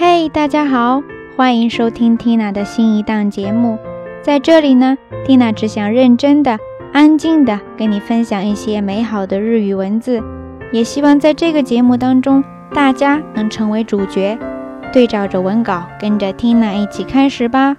[0.00, 1.02] 嘿，大家好，
[1.36, 3.76] 欢迎收听 Tina 的新一档节目。
[4.22, 6.56] 在这里呢，Tina 只想认真的、
[6.92, 10.22] 安静的跟你分享一些美好的日语文字，
[10.70, 14.38] 也希望在这个节目当中，大家能成为主角。
[14.92, 17.74] 对照着文稿，跟着 Tina 一起开始吧。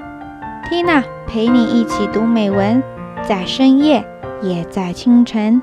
[0.70, 2.84] Tina 陪你一起读美文，
[3.24, 4.06] 在深夜，
[4.42, 5.62] 也在清晨。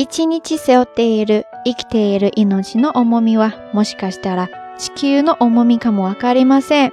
[0.00, 4.48] 一日背負っている生きている命の重みはもしかしたら
[4.78, 6.92] 地球の重みかもわかりません。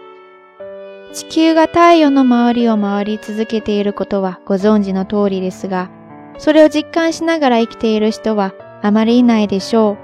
[1.14, 5.92] 地球が太陽の周りを回り続けていることはご存知の通りですが、
[6.40, 10.00] それを実感しながら生きている人はあまりいないでしょ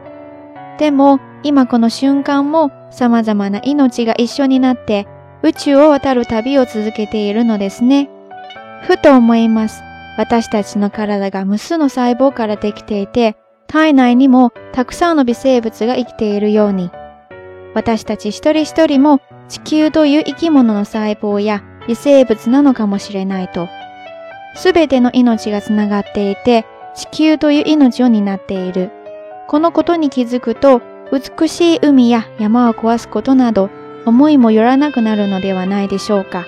[0.78, 0.80] う。
[0.80, 5.08] でも、今この瞬間も様々な命が一緒になって
[5.42, 8.12] 宇宙を渡る旅を続けているのですね。
[8.84, 9.82] ふと思います。
[10.18, 16.92] 私たちの体が無数の細胞からできていて、体内にもたくさんの微生物が生きているように、
[17.74, 23.70] 私たち一人一人も地球という生き物の細胞や微生物なのかもしれないと、
[24.56, 26.66] すべての命がつながっていて、
[26.96, 28.92] 地球という命を担っている。
[29.48, 30.82] このことに気づくと、
[31.12, 33.70] 美しい海や山を壊すことなど、
[34.06, 36.46] 思いもよらなくなるのではないでしょうか。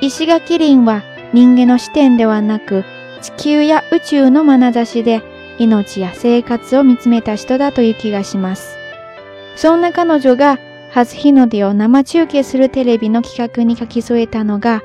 [0.00, 1.02] 石垣林は
[1.32, 2.84] 人間の視点ではなく、
[3.20, 5.22] 地球や宇宙の眼差しで
[5.58, 8.76] 命や生活を見つめた人だという気がします。
[9.56, 10.58] そんな彼女が
[10.90, 14.82] 初日の出を生中継するテレビの企画に書き添えたのが、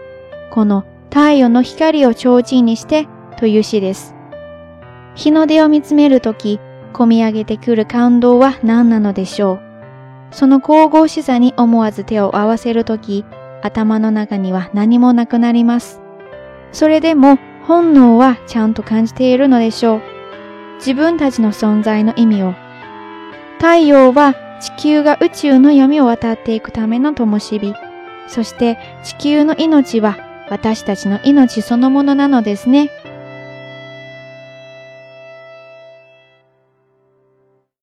[0.52, 4.16] この太陽の光を提灯にしてという詩です。
[5.16, 6.60] 日の出を見つめるとき、
[6.94, 9.60] 込み上げてくる感動は何なのでしょう。
[10.32, 13.26] その神々しさに思わず手を合わせるとき、
[13.62, 16.07] 頭の中には何もなくなります。
[16.72, 20.02] それでも本能はちゃんと感じているのでしょう。
[20.78, 22.54] 自分たちの存在の意味を。
[23.58, 27.74] 太陽は地球が宇宙の闇を渡っていくための灯火。
[28.28, 30.18] そして地球の命は
[30.50, 32.90] 私たちの命そのものなのですね。